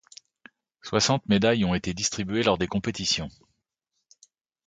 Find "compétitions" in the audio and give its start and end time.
2.65-3.29